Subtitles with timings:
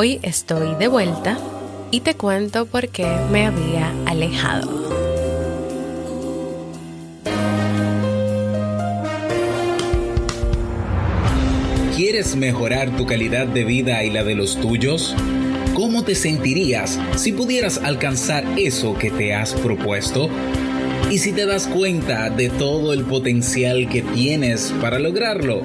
[0.00, 1.36] Hoy estoy de vuelta
[1.90, 4.70] y te cuento por qué me había alejado.
[11.96, 15.16] ¿Quieres mejorar tu calidad de vida y la de los tuyos?
[15.74, 20.30] ¿Cómo te sentirías si pudieras alcanzar eso que te has propuesto?
[21.10, 25.64] ¿Y si te das cuenta de todo el potencial que tienes para lograrlo?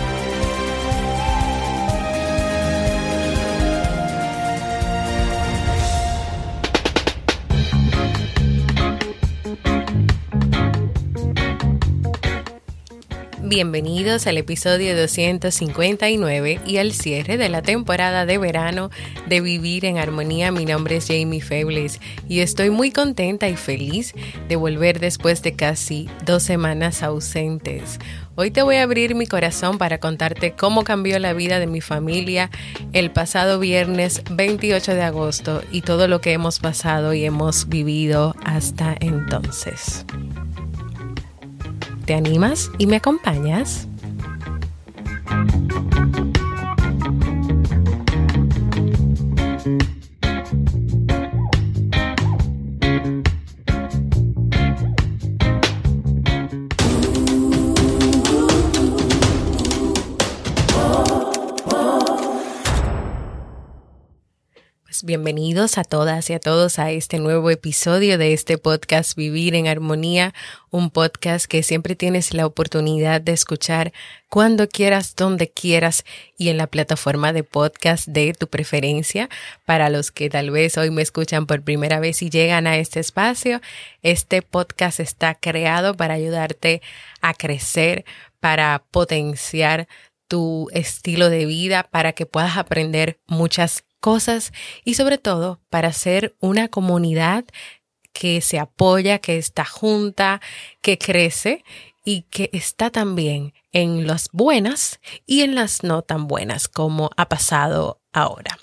[13.51, 18.91] Bienvenidos al episodio 259 y al cierre de la temporada de verano
[19.27, 20.53] de Vivir en Armonía.
[20.53, 24.13] Mi nombre es Jamie Febles y estoy muy contenta y feliz
[24.47, 27.99] de volver después de casi dos semanas ausentes.
[28.35, 31.81] Hoy te voy a abrir mi corazón para contarte cómo cambió la vida de mi
[31.81, 32.49] familia
[32.93, 38.33] el pasado viernes 28 de agosto y todo lo que hemos pasado y hemos vivido
[38.45, 40.05] hasta entonces.
[42.05, 43.87] ¿Te animas y me acompañas?
[65.03, 69.67] Bienvenidos a todas y a todos a este nuevo episodio de este podcast Vivir en
[69.67, 70.33] Armonía,
[70.69, 73.93] un podcast que siempre tienes la oportunidad de escuchar
[74.29, 76.03] cuando quieras, donde quieras
[76.37, 79.29] y en la plataforma de podcast de tu preferencia.
[79.65, 82.99] Para los que tal vez hoy me escuchan por primera vez y llegan a este
[82.99, 83.61] espacio,
[84.03, 86.81] este podcast está creado para ayudarte
[87.21, 88.03] a crecer,
[88.41, 89.87] para potenciar
[90.27, 94.51] tu estilo de vida, para que puedas aprender muchas cosas
[94.83, 97.45] y sobre todo para ser una comunidad
[98.11, 100.41] que se apoya, que está junta,
[100.81, 101.63] que crece
[102.03, 107.29] y que está también en las buenas y en las no tan buenas como ha
[107.29, 108.57] pasado ahora.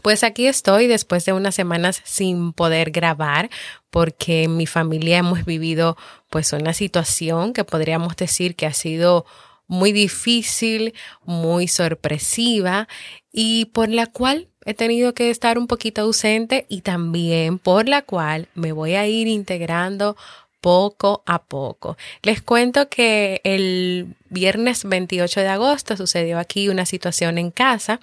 [0.00, 3.50] Pues aquí estoy después de unas semanas sin poder grabar
[3.90, 5.96] porque en mi familia hemos vivido
[6.30, 9.26] pues una situación que podríamos decir que ha sido
[9.66, 10.94] muy difícil,
[11.24, 12.88] muy sorpresiva
[13.32, 18.02] y por la cual he tenido que estar un poquito ausente y también por la
[18.02, 20.16] cual me voy a ir integrando
[20.60, 21.96] poco a poco.
[22.22, 28.00] Les cuento que el viernes 28 de agosto sucedió aquí una situación en casa.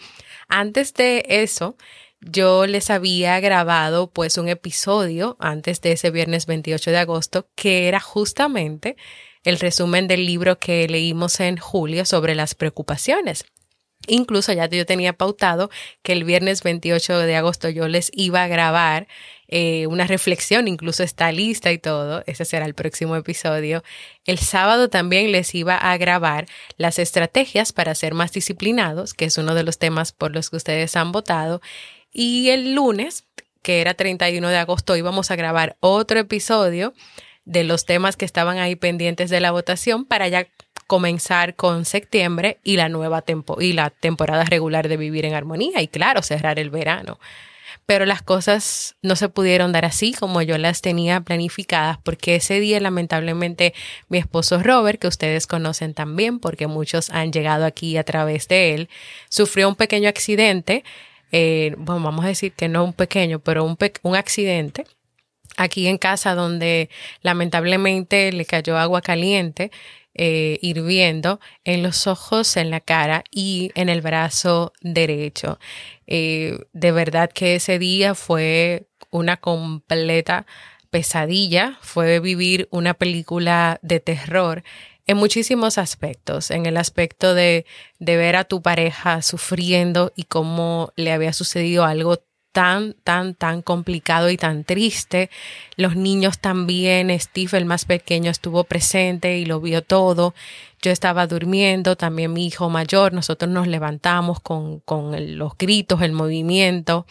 [0.50, 1.76] Antes de eso,
[2.22, 7.88] yo les había grabado pues un episodio antes de ese viernes 28 de agosto que
[7.88, 8.98] era justamente
[9.46, 13.46] el resumen del libro que leímos en julio sobre las preocupaciones.
[14.10, 15.70] Incluso ya yo tenía pautado
[16.04, 19.08] que el viernes 28 de agosto yo les iba a grabar
[19.48, 23.84] eh, una reflexión, incluso está lista y todo, ese será el próximo episodio.
[24.26, 26.48] El sábado también les iba a grabar
[26.78, 30.58] las estrategias para ser más disciplinados, que es uno de los temas por los que
[30.58, 31.62] ustedes han votado.
[32.12, 33.26] Y el lunes,
[33.62, 36.94] que era 31 de agosto, íbamos a grabar otro episodio
[37.46, 40.48] de los temas que estaban ahí pendientes de la votación para ya
[40.90, 45.84] comenzar con septiembre y la nueva tempo y la temporada regular de Vivir en Armonía
[45.84, 47.20] y claro, cerrar el verano.
[47.86, 52.60] Pero las cosas no se pudieron dar así como yo las tenía planificadas porque ese
[52.60, 53.76] día lamentablemente
[54.08, 58.74] mi esposo Robert, que ustedes conocen también porque muchos han llegado aquí a través de
[58.74, 58.90] él,
[59.30, 60.84] sufrió un pequeño accidente,
[61.32, 64.86] eh, bueno, vamos a decir que no un pequeño, pero un, un accidente
[65.56, 66.90] aquí en casa donde
[67.22, 69.72] lamentablemente le cayó agua caliente
[70.14, 75.60] eh, hirviendo en los ojos, en la cara y en el brazo derecho.
[76.08, 80.46] Eh, de verdad que ese día fue una completa
[80.90, 84.64] pesadilla, fue vivir una película de terror
[85.06, 87.66] en muchísimos aspectos, en el aspecto de,
[87.98, 92.18] de ver a tu pareja sufriendo y cómo le había sucedido algo
[92.52, 95.30] tan, tan, tan complicado y tan triste.
[95.76, 100.34] Los niños también, Steve, el más pequeño, estuvo presente y lo vio todo.
[100.82, 106.14] Yo estaba durmiendo, también mi hijo mayor, nosotros nos levantamos con, con los gritos, el
[106.14, 107.06] movimiento.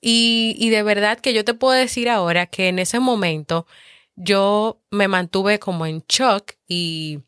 [0.00, 3.66] Y, y de verdad que yo te puedo decir ahora que en ese momento
[4.16, 7.20] yo me mantuve como en shock y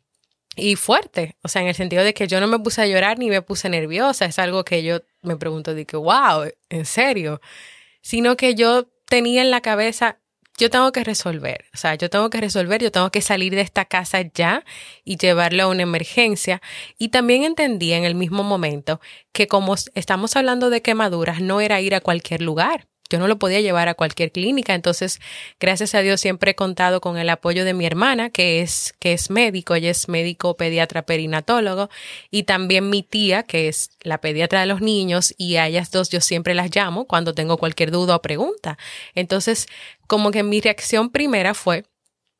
[0.61, 3.17] y fuerte, o sea, en el sentido de que yo no me puse a llorar
[3.19, 7.41] ni me puse nerviosa, es algo que yo me pregunto de que, wow, en serio,
[8.01, 10.19] sino que yo tenía en la cabeza,
[10.57, 13.61] yo tengo que resolver, o sea, yo tengo que resolver, yo tengo que salir de
[13.61, 14.65] esta casa ya
[15.05, 16.61] y llevarlo a una emergencia.
[16.97, 18.99] Y también entendí en el mismo momento
[19.31, 23.39] que como estamos hablando de quemaduras, no era ir a cualquier lugar, yo no lo
[23.39, 24.75] podía llevar a cualquier clínica.
[24.75, 25.19] Entonces,
[25.59, 29.13] gracias a Dios siempre he contado con el apoyo de mi hermana, que es, que
[29.13, 31.89] es médico, ella es médico pediatra perinatólogo,
[32.29, 36.09] y también mi tía, que es la pediatra de los niños, y a ellas dos
[36.09, 38.77] yo siempre las llamo cuando tengo cualquier duda o pregunta.
[39.15, 39.67] Entonces,
[40.07, 41.85] como que mi reacción primera fue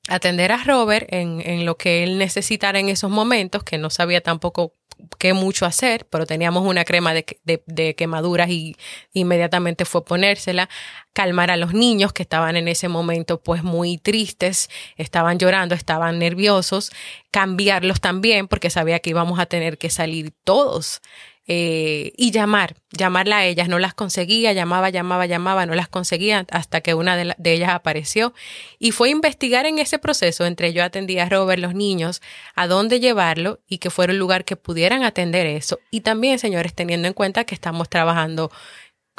[0.08, 4.22] atender a Robert en, en lo que él necesitara en esos momentos, que no sabía
[4.22, 4.79] tampoco
[5.18, 7.26] qué mucho hacer, pero teníamos una crema de,
[7.66, 8.76] de, quemaduras y
[9.14, 10.70] inmediatamente fue ponérsela,
[11.14, 16.20] calmar a los niños que estaban en ese momento pues muy tristes, estaban llorando, estaban
[16.20, 16.92] nerviosos,
[17.32, 21.02] cambiarlos también porque sabía que íbamos a tener que salir todos
[21.52, 23.68] eh, y llamar, llamarla a ellas.
[23.70, 28.36] No las conseguía, llamaba, llamaba, llamaba, no las conseguía hasta que una de, ellas apareció.
[28.78, 32.22] Y fue investigar en ese proceso, entre yo atendía a Robert, los niños,
[32.54, 35.80] a dónde llevarlo y que fuera un lugar que pudieran atender eso.
[35.90, 38.52] Y también, señores, teniendo en cuenta que estamos trabajando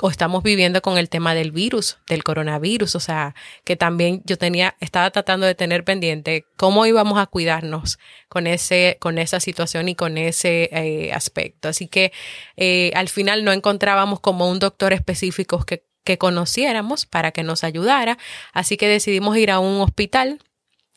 [0.00, 4.38] o estamos viviendo con el tema del virus, del coronavirus, o sea, que también yo
[4.38, 7.98] tenía, estaba tratando de tener pendiente cómo íbamos a cuidarnos
[8.28, 11.68] con ese, con esa situación y con ese eh, aspecto.
[11.68, 12.12] Así que
[12.56, 17.62] eh, al final no encontrábamos como un doctor específico que, que conociéramos para que nos
[17.62, 18.16] ayudara,
[18.52, 20.40] así que decidimos ir a un hospital,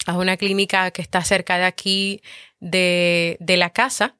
[0.06, 2.22] a una clínica que está cerca de aquí
[2.60, 4.16] de, de la casa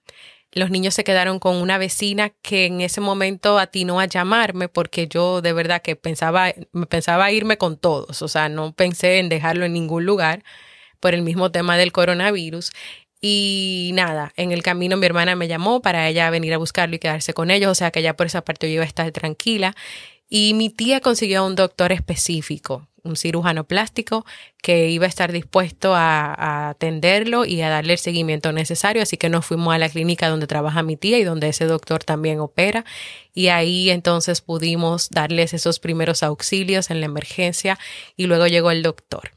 [0.54, 5.08] los niños se quedaron con una vecina que en ese momento atinó a llamarme porque
[5.08, 6.54] yo de verdad que pensaba,
[6.90, 10.44] pensaba irme con todos, o sea, no pensé en dejarlo en ningún lugar
[11.00, 12.72] por el mismo tema del coronavirus.
[13.20, 17.00] Y nada, en el camino mi hermana me llamó para ella venir a buscarlo y
[17.00, 19.76] quedarse con ellos, o sea que ya por esa parte yo iba a estar tranquila.
[20.30, 24.26] Y mi tía consiguió a un doctor específico, un cirujano plástico
[24.62, 29.04] que iba a estar dispuesto a, atenderlo y a darle el seguimiento necesario.
[29.04, 32.04] Así que nos fuimos a la clínica donde trabaja mi tía y donde ese doctor
[32.04, 32.86] también opera.
[33.34, 37.78] Y ahí entonces pudimos darles esos primeros auxilios en la emergencia
[38.16, 39.32] y luego llegó el doctor.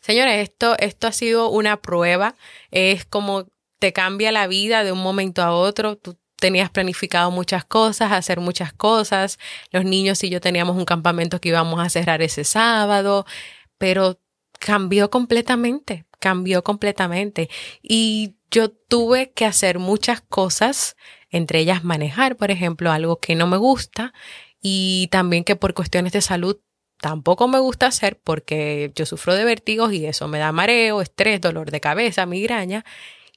[0.00, 2.36] Señores, esto, esto ha sido una prueba.
[2.70, 3.46] Es como
[3.78, 5.98] te cambia la vida de un momento a otro
[6.38, 9.38] tenías planificado muchas cosas, hacer muchas cosas.
[9.70, 13.26] Los niños y yo teníamos un campamento que íbamos a cerrar ese sábado,
[13.78, 14.20] pero
[14.58, 17.48] cambió completamente, cambió completamente.
[17.82, 20.96] Y yo tuve que hacer muchas cosas,
[21.30, 24.12] entre ellas manejar, por ejemplo, algo que no me gusta
[24.62, 26.58] y también que por cuestiones de salud
[27.00, 31.40] tampoco me gusta hacer porque yo sufro de vértigos y eso me da mareo, estrés,
[31.40, 32.84] dolor de cabeza, migraña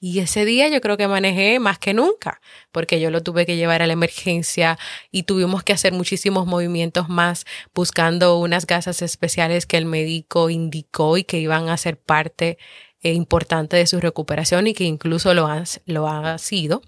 [0.01, 2.41] y ese día yo creo que manejé más que nunca,
[2.71, 4.79] porque yo lo tuve que llevar a la emergencia
[5.11, 11.17] y tuvimos que hacer muchísimos movimientos más buscando unas gasas especiales que el médico indicó
[11.17, 12.57] y que iban a ser parte
[13.01, 16.81] eh, importante de su recuperación y que incluso lo han, lo ha sido.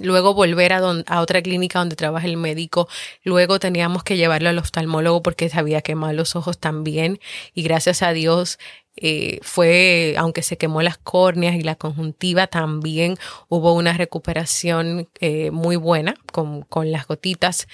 [0.00, 2.88] Luego volver a, a, otra clínica donde trabaja el médico.
[3.22, 7.20] Luego teníamos que llevarlo al oftalmólogo porque se había quemado los ojos también.
[7.54, 8.58] Y gracias a Dios
[8.96, 13.16] eh, fue, aunque se quemó las córneas y la conjuntiva, también
[13.48, 17.66] hubo una recuperación eh, muy buena con, con las gotitas.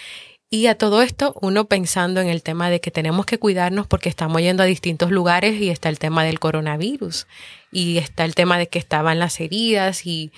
[0.52, 4.08] Y a todo esto, uno pensando en el tema de que tenemos que cuidarnos porque
[4.08, 7.26] estamos yendo a distintos lugares y está el tema del coronavirus
[7.70, 10.32] y está el tema de que estaban las heridas y,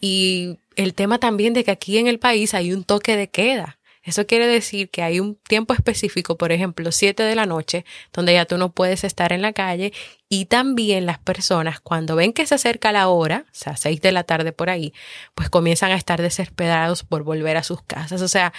[0.00, 3.78] y el tema también de que aquí en el país hay un toque de queda.
[4.04, 8.32] Eso quiere decir que hay un tiempo específico, por ejemplo, 7 de la noche, donde
[8.32, 9.92] ya tú no puedes estar en la calle
[10.28, 14.10] y también las personas cuando ven que se acerca la hora, o sea, 6 de
[14.10, 14.92] la tarde por ahí,
[15.36, 18.22] pues comienzan a estar desesperados por volver a sus casas.
[18.22, 18.52] O sea,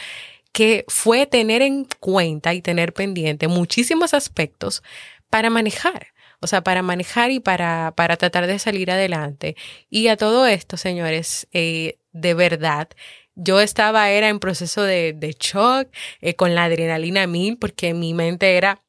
[0.53, 4.81] que fue tener en cuenta y tener pendiente muchísimos aspectos
[5.29, 6.13] para manejar.
[6.39, 9.55] O sea, para manejar y para, para tratar de salir adelante.
[9.89, 12.87] Y a todo esto, señores, eh, de verdad,
[13.35, 15.89] yo estaba, era en proceso de, de shock,
[16.21, 18.81] eh, con la adrenalina mil, porque mi mente era,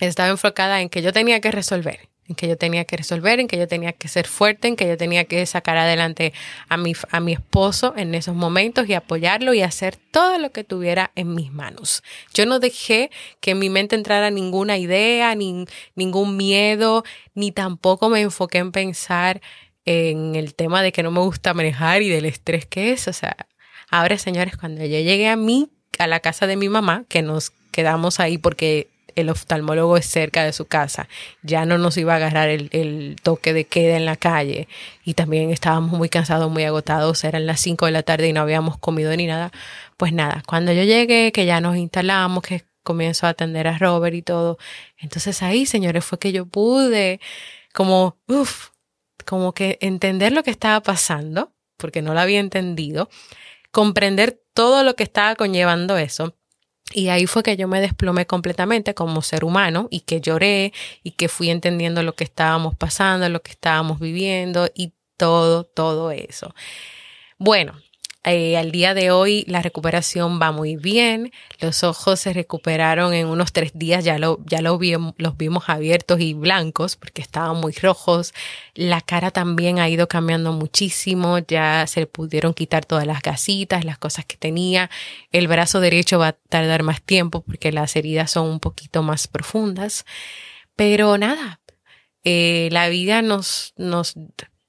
[0.00, 2.00] estaba enfocada en que yo tenía que resolver.
[2.26, 4.88] en que yo tenía que resolver, en que yo tenía que ser fuerte, en que
[4.88, 6.32] yo tenía que sacar adelante
[6.68, 10.64] a mi, a mi esposo en esos momentos y apoyarlo y hacer todo lo que
[10.64, 12.02] tuviera en mis manos.
[12.32, 17.04] Yo no dejé que en mi mente entrara ninguna idea, ni, ningún miedo,
[17.34, 19.42] ni tampoco me enfoqué en pensar
[19.84, 23.08] en el tema de que no me gusta manejar y del estrés que es.
[23.08, 23.36] O sea,
[23.90, 27.50] ahora señores, cuando yo llegué a mí, a la casa de mi mamá, que nos
[27.70, 31.08] quedamos ahí porque el oftalmólogo es cerca de su casa,
[31.42, 34.68] ya no nos iba a agarrar el, toque de queda en la calle
[35.04, 38.40] y también estábamos muy cansados, muy agotados, eran las 5 de la tarde y no
[38.40, 39.52] habíamos comido ni nada.
[39.96, 44.14] Pues nada, cuando yo llegué, que ya nos instalamos, que comienzo a atender a Robert
[44.14, 44.58] y todo,
[44.98, 47.20] entonces ahí, señores, fue que yo pude
[47.72, 48.70] como, uff,
[49.24, 53.08] como que entender lo que estaba pasando, porque no lo había entendido,
[53.70, 56.34] comprender todo lo que estaba conllevando eso
[56.92, 61.12] y ahí fue que yo me desplomé completamente como ser humano y que lloré y
[61.12, 66.54] que fui entendiendo lo que estábamos pasando, lo que estábamos viviendo y todo, todo eso.
[67.38, 67.74] Bueno,
[68.26, 73.26] eh, al día de hoy la recuperación va muy bien, los ojos se recuperaron en
[73.26, 74.78] unos tres días, ya, lo, ya lo
[75.18, 78.32] los vimos abiertos y blancos porque estaban muy rojos,
[78.74, 83.98] la cara también ha ido cambiando muchísimo, ya se pudieron quitar todas las gasitas, las
[83.98, 84.88] cosas que tenía,
[85.30, 89.28] el brazo derecho va a tardar más tiempo porque las heridas son un poquito más
[89.28, 90.06] profundas,
[90.76, 91.60] pero nada,
[92.24, 94.14] eh, la vida nos, nos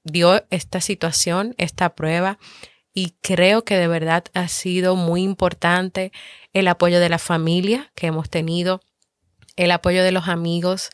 [0.04, 2.38] dio esta situación, esta prueba
[2.96, 6.12] y creo que de verdad ha sido muy importante
[6.54, 8.80] el apoyo de la familia que hemos tenido,
[9.56, 10.88] el apoyo de los amigos,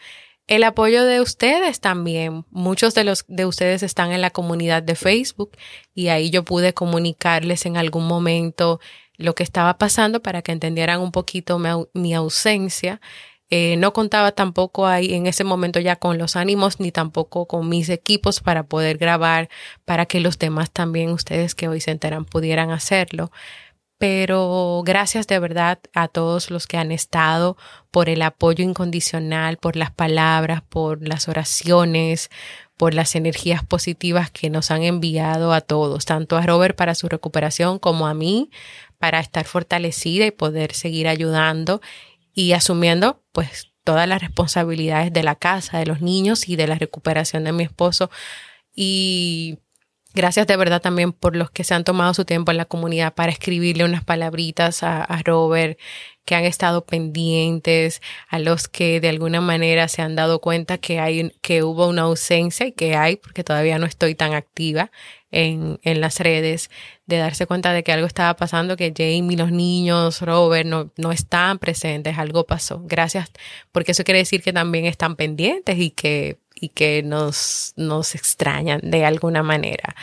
[0.49, 2.45] el apoyo de ustedes también.
[2.51, 5.53] Muchos de los de ustedes están en la comunidad de Facebook
[5.95, 8.81] y ahí yo pude comunicarles en algún momento
[9.17, 13.01] lo que estaba pasando para que entendieran un poquito mi, mi ausencia
[13.55, 17.69] eh, no contaba tampoco ahí en ese momento ya con los ánimos ni tampoco con
[17.69, 19.51] mis equipos para poder grabar,
[19.85, 23.31] para que los demás también, ustedes que hoy se enteran, pudieran hacerlo.
[23.99, 27.59] Pero gracias de verdad a todos los que han estado
[27.91, 32.31] por el apoyo incondicional, por las palabras, por las oraciones,
[32.79, 37.07] por las energías positivas que nos han enviado a todos, tanto a Robert para su
[37.07, 38.51] recuperación como a mí
[38.99, 41.83] para estar fortalecida y poder seguir ayudando
[42.35, 46.77] y asumiendo pues todas las responsabilidades de la casa, de los niños y de la
[46.77, 48.11] recuperación de mi esposo.
[48.75, 49.59] Y
[50.15, 53.15] gracias de verdad también por los que se han tomado su tiempo en la comunidad
[53.15, 55.79] para escribirle unas palabritas a, Robert,
[56.25, 61.01] que han estado pendientes, a los que de alguna manera se han dado cuenta que
[61.01, 64.91] hay, que hubo una ausencia y que hay, porque todavía no estoy tan activa
[65.31, 66.71] en, en las redes,
[67.07, 71.11] de darse cuenta de que algo estaba pasando, que Jamie, los niños, Robert no, no
[71.11, 72.83] están presentes, algo pasó.
[72.85, 73.31] Gracias,
[73.73, 78.81] porque eso quiere decir que también están pendientes y que, y que nos, nos extrañan
[78.83, 79.97] de alguna manera.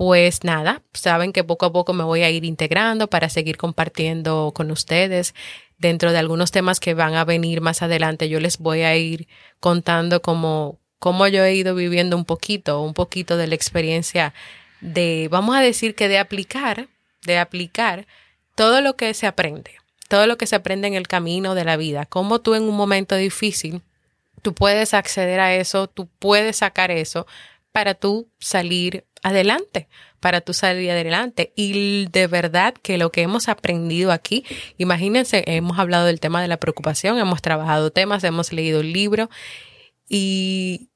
[0.00, 4.50] Pues nada, saben que poco a poco me voy a ir integrando para seguir compartiendo
[4.54, 5.34] con ustedes
[5.76, 8.30] dentro de algunos temas que van a venir más adelante.
[8.30, 9.28] Yo les voy a ir
[9.60, 14.32] contando cómo, cómo yo he ido viviendo un poquito, un poquito de la experiencia
[14.80, 16.88] de, vamos a decir que de aplicar,
[17.26, 18.06] de aplicar
[18.54, 19.72] todo lo que se aprende,
[20.08, 22.74] todo lo que se aprende en el camino de la vida, cómo tú en un
[22.74, 23.82] momento difícil,
[24.40, 27.26] tú puedes acceder a eso, tú puedes sacar eso
[27.72, 31.52] para tú salir adelante, para tú salir adelante.
[31.56, 34.44] Y de verdad que lo que hemos aprendido aquí,
[34.78, 39.30] imagínense, hemos hablado del tema de la preocupación, hemos trabajado temas, hemos leído el libro
[40.08, 40.90] y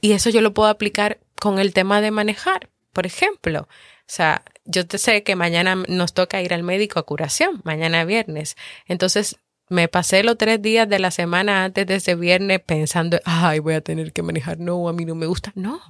[0.00, 3.62] y eso yo lo puedo aplicar con el tema de manejar, por ejemplo.
[3.62, 8.56] O sea, yo sé que mañana nos toca ir al médico a curación, mañana viernes.
[8.86, 9.36] Entonces,
[9.70, 13.74] me pasé los tres días de la semana antes de ese viernes pensando, ay, voy
[13.74, 14.58] a tener que manejar.
[14.58, 15.52] No, a mí no me gusta.
[15.54, 15.80] No.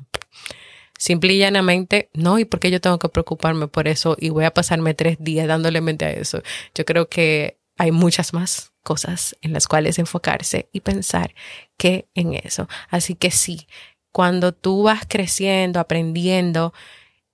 [0.98, 2.38] Simple y llanamente, no.
[2.38, 4.16] ¿Y por qué yo tengo que preocuparme por eso?
[4.20, 6.42] Y voy a pasarme tres días dándole mente a eso.
[6.74, 11.34] Yo creo que hay muchas más cosas en las cuales enfocarse y pensar
[11.78, 12.68] que en eso.
[12.90, 13.66] Así que sí,
[14.12, 16.74] cuando tú vas creciendo, aprendiendo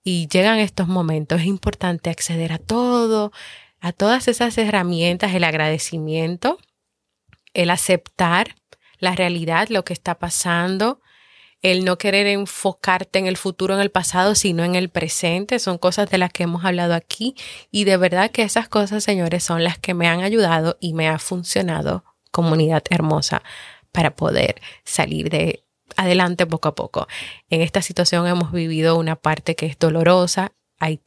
[0.01, 3.33] y llegan estos momentos, es importante acceder a todo,
[3.79, 6.57] a todas esas herramientas, el agradecimiento,
[7.53, 8.55] el aceptar
[8.99, 11.01] la realidad, lo que está pasando,
[11.61, 15.59] el no querer enfocarte en el futuro, en el pasado, sino en el presente.
[15.59, 17.35] Son cosas de las que hemos hablado aquí
[17.71, 21.07] y de verdad que esas cosas, señores, son las que me han ayudado y me
[21.07, 23.41] ha funcionado, comunidad hermosa,
[23.91, 25.63] para poder salir de
[25.95, 27.07] adelante poco a poco.
[27.49, 30.99] En esta situación hemos vivido una parte que es dolorosa, hay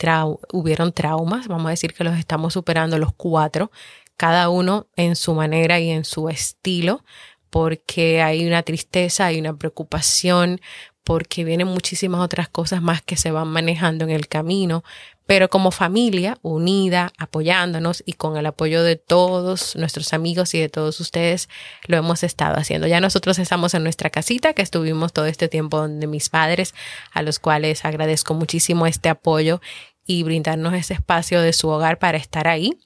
[0.52, 3.70] hubieron traumas, vamos a decir que los estamos superando los cuatro,
[4.16, 7.04] cada uno en su manera y en su estilo,
[7.50, 10.60] porque hay una tristeza, hay una preocupación,
[11.04, 14.84] porque vienen muchísimas otras cosas más que se van manejando en el camino,
[15.30, 20.68] pero como familia unida, apoyándonos y con el apoyo de todos nuestros amigos y de
[20.68, 21.48] todos ustedes,
[21.86, 22.88] lo hemos estado haciendo.
[22.88, 26.74] Ya nosotros estamos en nuestra casita, que estuvimos todo este tiempo donde mis padres,
[27.12, 29.60] a los cuales agradezco muchísimo este apoyo
[30.04, 32.76] y brindarnos ese espacio de su hogar para estar ahí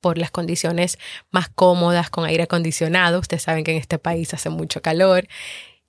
[0.00, 0.98] por las condiciones
[1.30, 3.18] más cómodas con aire acondicionado.
[3.18, 5.28] Ustedes saben que en este país hace mucho calor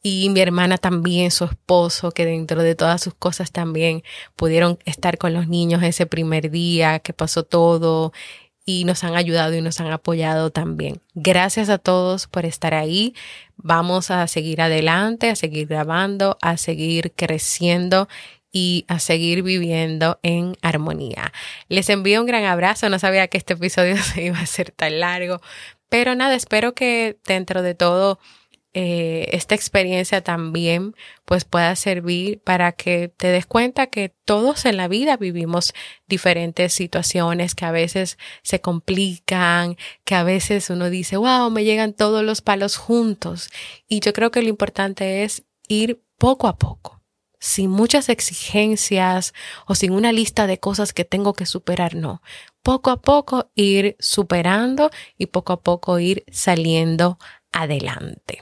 [0.02, 4.04] y mi hermana también, su esposo, que dentro de todas sus cosas también
[4.36, 8.14] pudieron estar con los niños ese primer día que pasó todo
[8.66, 11.02] y nos han ayudado y nos han apoyado también.
[11.16, 13.16] Gracias a todos por estar ahí.
[13.58, 18.08] Vamos a seguir adelante, a seguir grabando, a seguir creciendo
[18.52, 21.34] y a seguir viviendo en armonía.
[21.68, 22.90] Les envío un gran abrazo.
[22.90, 25.42] No sabía que este episodio se iba a ser tan largo,
[25.90, 28.20] pero nada, espero que dentro de todo
[28.74, 30.96] eh, esta experiencia también
[31.26, 35.74] pues pueda servir para que te des cuenta que todos en la vida vivimos
[36.08, 41.94] diferentes situaciones que a veces se complican, que a veces uno dice, wow, me llegan
[41.94, 43.50] todos los palos juntos.
[43.88, 47.02] Y yo creo que lo importante es ir poco a poco,
[47.40, 49.34] sin muchas exigencias
[49.66, 52.22] o sin una lista de cosas que tengo que superar, no.
[52.62, 57.18] Poco a poco ir superando y poco a poco ir saliendo
[57.52, 58.42] adelante.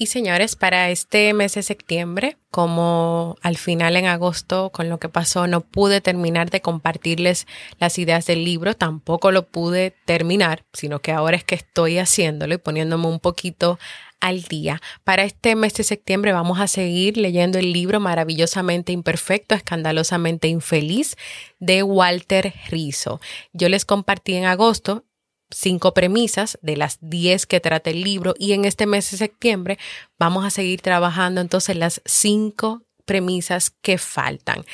[0.00, 5.08] Y señores, para este mes de septiembre, como al final en agosto con lo que
[5.08, 7.48] pasó no pude terminar de compartirles
[7.80, 12.54] las ideas del libro, tampoco lo pude terminar, sino que ahora es que estoy haciéndolo
[12.54, 13.80] y poniéndome un poquito
[14.20, 14.80] al día.
[15.02, 21.16] Para este mes de septiembre vamos a seguir leyendo el libro Maravillosamente Imperfecto, Escandalosamente Infeliz
[21.58, 23.20] de Walter Rizzo.
[23.52, 25.04] Yo les compartí en agosto
[25.50, 29.78] cinco premisas de las diez que trata el libro y en este mes de septiembre
[30.18, 34.64] vamos a seguir trabajando entonces las cinco premisas que faltan.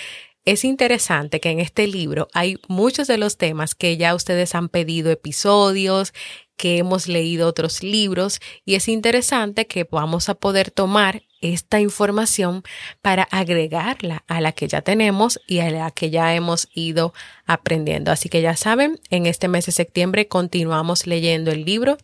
[0.45, 4.69] Es interesante que en este libro hay muchos de los temas que ya ustedes han
[4.69, 6.13] pedido episodios,
[6.57, 12.63] que hemos leído otros libros y es interesante que vamos a poder tomar esta información
[13.03, 17.13] para agregarla a la que ya tenemos y a la que ya hemos ido
[17.45, 18.13] aprendiendo.
[18.13, 21.99] Así que ya saben, en este mes de septiembre continuamos leyendo el libro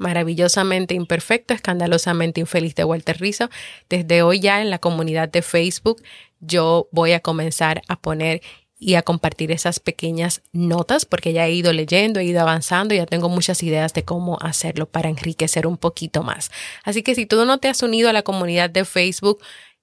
[0.00, 3.48] maravillosamente imperfecto, escandalosamente infeliz de Walter Rizzo.
[3.88, 6.02] Desde hoy ya en la comunidad de Facebook
[6.40, 8.42] yo voy a comenzar a poner
[8.84, 13.06] y a compartir esas pequeñas notas porque ya he ido leyendo, he ido avanzando ya
[13.06, 16.50] tengo muchas ideas de cómo hacerlo para enriquecer un poquito más.
[16.82, 19.38] Así que si tú no te has unido a la comunidad de Facebook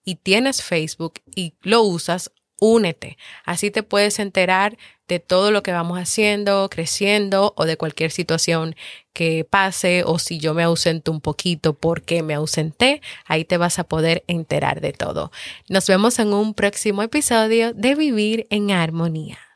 [0.05, 3.17] y tienes Facebook y lo usas, únete.
[3.43, 8.75] Así te puedes enterar de todo lo que vamos haciendo, creciendo o de cualquier situación
[9.13, 13.79] que pase o si yo me ausento un poquito porque me ausenté, ahí te vas
[13.79, 15.31] a poder enterar de todo.
[15.67, 19.50] Nos vemos en un próximo episodio de Vivir en Armonía.